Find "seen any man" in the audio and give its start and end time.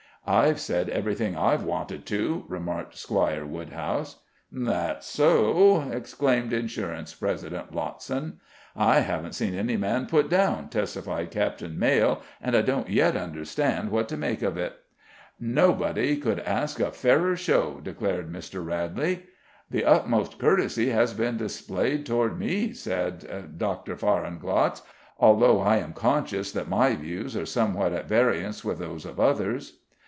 9.33-10.05